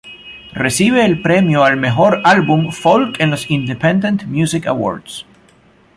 Recibe 0.53 1.05
el 1.05 1.21
premio 1.21 1.63
al 1.63 1.77
mejor 1.77 2.21
álbum 2.23 2.71
folk 2.71 3.19
en 3.21 3.29
los 3.29 3.51
Independent 3.51 4.23
Music 4.23 4.65
Awards. 4.65 5.25